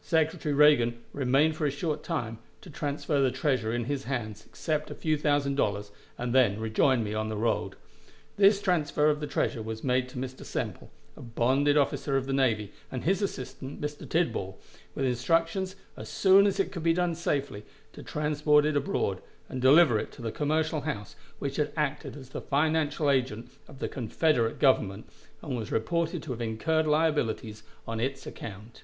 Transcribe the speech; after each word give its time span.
Secretary 0.00 0.54
Reagan 0.54 1.02
remained 1.12 1.56
for 1.56 1.66
a 1.66 1.70
short 1.70 2.02
time 2.02 2.38
to 2.62 2.70
transfer 2.70 3.20
the 3.20 3.30
treasure 3.30 3.70
in 3.70 3.84
his 3.84 4.04
hands, 4.04 4.42
except 4.46 4.90
a 4.90 4.94
few 4.94 5.18
thousand 5.18 5.56
dollars, 5.56 5.92
and 6.16 6.34
then 6.34 6.58
rejoined 6.58 7.04
me 7.04 7.12
on 7.12 7.28
the 7.28 7.36
road. 7.36 7.76
This 8.38 8.62
transfer 8.62 9.10
of 9.10 9.20
the 9.20 9.26
treasure 9.26 9.60
was 9.62 9.84
made 9.84 10.08
to 10.08 10.16
Mr. 10.16 10.42
Semple, 10.42 10.90
a 11.18 11.20
bonded 11.20 11.76
officer 11.76 12.16
of 12.16 12.24
the 12.24 12.32
navy, 12.32 12.72
and 12.90 13.04
his 13.04 13.20
assistant, 13.20 13.78
Mr. 13.78 14.08
Tidball, 14.08 14.56
with 14.94 15.04
instructions, 15.04 15.76
as 15.98 16.08
soon 16.08 16.46
as 16.46 16.58
it 16.58 16.72
could 16.72 16.82
be 16.82 16.94
safely 17.14 17.60
done, 17.60 17.66
to 17.92 18.02
transport 18.02 18.64
it 18.64 18.78
abroad 18.78 19.20
and 19.50 19.60
deliver 19.60 19.98
it 19.98 20.10
to 20.12 20.22
the 20.22 20.32
commercial 20.32 20.80
house 20.80 21.14
which 21.38 21.56
had 21.56 21.74
acted 21.76 22.16
as 22.16 22.30
the 22.30 22.40
financial 22.40 23.10
agent 23.10 23.50
of 23.68 23.80
the 23.80 23.88
Confederate 23.90 24.58
Government, 24.58 25.06
and 25.42 25.54
was 25.58 25.70
reported 25.70 26.22
to 26.22 26.30
have 26.32 26.40
incurred 26.40 26.86
liabilities 26.86 27.62
on 27.86 28.00
its 28.00 28.26
account. 28.26 28.82